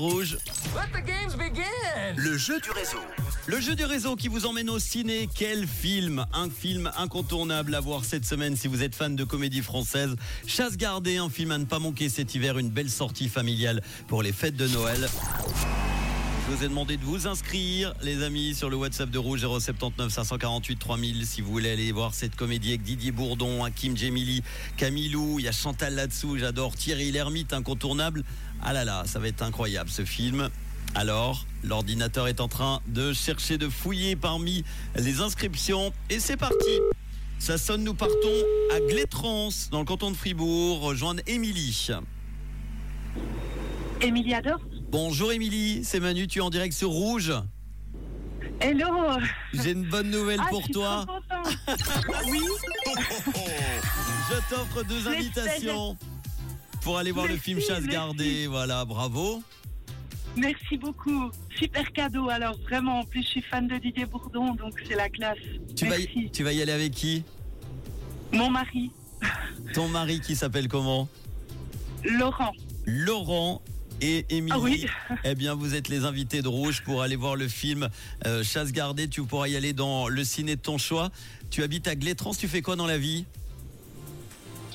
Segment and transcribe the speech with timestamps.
[0.00, 0.38] Rouge.
[0.76, 2.14] Let the games begin.
[2.16, 3.00] Le jeu du réseau.
[3.48, 5.28] Le jeu du réseau qui vous emmène au ciné.
[5.34, 6.24] Quel film?
[6.32, 10.14] Un film incontournable à voir cette semaine si vous êtes fan de comédie française.
[10.46, 12.58] Chasse gardée, un film à ne pas manquer cet hiver.
[12.58, 15.08] Une belle sortie familiale pour les fêtes de Noël.
[16.48, 20.10] Je vous ai demandé de vous inscrire, les amis, sur le WhatsApp de Rouge 079
[20.10, 24.42] 548 3000 si vous voulez aller voir cette comédie avec Didier Bourdon, Hakim Djemili,
[24.78, 28.24] Camilou, il y a Chantal là-dessous, j'adore Thierry Lhermitte, incontournable.
[28.62, 30.48] Ah là là, ça va être incroyable ce film.
[30.94, 34.64] Alors, l'ordinateur est en train de chercher, de fouiller parmi
[34.96, 36.80] les inscriptions et c'est parti.
[37.38, 38.16] Ça sonne, nous partons
[38.74, 41.88] à Glétrance, dans le canton de Fribourg, rejoindre Émilie.
[44.00, 44.60] Émilie Ador
[44.90, 47.32] Bonjour Émilie, c'est Manu, tu es en direct sur Rouge.
[48.60, 48.86] Hello
[49.52, 51.04] J'ai une bonne nouvelle Ah, je pour suis toi.
[51.06, 51.18] trop.
[52.32, 52.40] Oui,
[54.30, 55.96] Je t'offre deux invitations
[56.82, 57.88] pour aller voir le film Chasse merci.
[57.88, 58.46] gardée.
[58.46, 59.42] Voilà, bravo.
[60.36, 61.30] merci beaucoup.
[61.56, 62.28] Super cadeau.
[62.30, 65.38] Alors vraiment, en plus je suis fan de Didier Bourdon, donc c'est la classe.
[65.76, 66.12] Tu vas, merci.
[66.16, 67.24] y, tu vas y aller avec qui?
[68.32, 68.90] Mon mari,
[69.74, 71.08] Ton mari qui s'appelle comment?
[72.04, 72.52] Laurent.
[72.86, 73.62] Laurent
[74.00, 74.52] et Émilie.
[74.54, 74.86] Ah oui.
[75.24, 77.88] Eh bien, vous êtes les invités de Rouge pour aller voir le film
[78.26, 79.08] euh, Chasse gardée.
[79.08, 81.10] Tu pourras y aller dans le ciné de ton choix.
[81.50, 82.38] Tu habites à Glétrance.
[82.38, 83.24] Tu fais quoi dans la vie?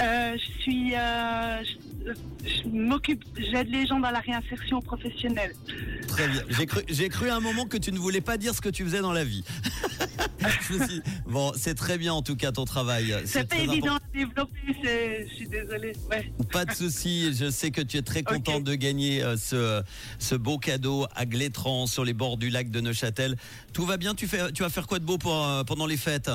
[0.00, 2.12] Euh, je suis, euh, je,
[2.48, 5.54] je m'occupe, j'aide les gens dans la réinsertion professionnelle.
[6.06, 6.42] Très bien.
[6.50, 8.68] J'ai cru, j'ai cru à un moment que tu ne voulais pas dire ce que
[8.68, 9.42] tu faisais dans la vie.
[10.68, 13.14] Je me suis- Bon, c'est très bien en tout cas ton travail.
[13.24, 15.92] C'est pas évident à développer, je suis désolée.
[16.10, 16.32] Ouais.
[16.52, 19.82] Pas de souci, je sais que tu es très contente de gagner euh, ce,
[20.18, 23.36] ce beau cadeau à Glétran sur les bords du lac de Neuchâtel.
[23.72, 25.96] Tout va bien, tu, fais, tu vas faire quoi de beau pour, euh, pendant les
[25.96, 26.30] fêtes?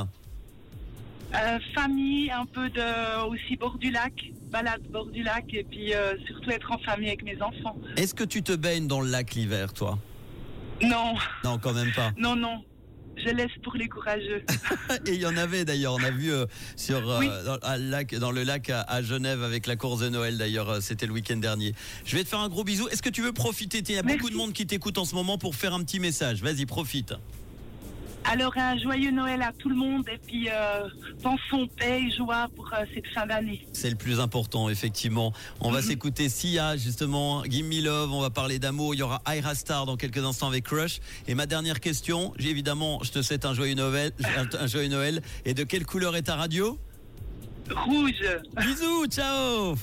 [1.34, 4.12] Euh, famille, un peu de aussi bord du lac,
[4.52, 7.78] balade bord du lac, et puis euh, surtout être en famille avec mes enfants.
[7.96, 9.98] Est-ce que tu te baignes dans le lac l'hiver, toi?
[10.82, 11.14] Non,
[11.46, 12.12] Non, quand même pas.
[12.18, 12.64] non, non.
[13.24, 14.44] Je laisse pour les courageux.
[15.06, 17.28] Et il y en avait d'ailleurs, on a vu euh, sur, euh, Oui.
[17.46, 20.38] dans, à le lac, dans le lac à, à Genève avec la course de Noël
[20.38, 21.74] d'ailleurs, euh, c'était le week-end dernier.
[22.06, 22.88] Je vais te faire un gros bisou.
[22.90, 23.80] Est-ce que tu veux profiter?
[23.88, 26.00] Il y a beaucoup de monde qui t'écoute en ce moment pour faire un petit
[26.00, 26.42] message.
[26.42, 27.14] Vas-y, profite.
[28.26, 30.88] Alors un joyeux Noël à tout le monde et puis euh,
[31.22, 33.68] pensons paix et joie pour euh, cette fin d'année.
[33.74, 35.34] C'est le plus important, effectivement.
[35.60, 38.94] On va s'écouter Sia, justement, Give Me Love, on va parler d'amour.
[38.94, 41.00] Il y aura Ira Star dans quelques instants avec Crush.
[41.28, 44.90] Et ma dernière question, j'ai évidemment, je te souhaite un joyeux Noël, un, un joyeux
[44.90, 45.22] Noël.
[45.46, 46.80] Et de quelle couleur est ta radio?
[47.70, 48.24] Rouge.
[48.56, 49.76] Bisous, ciao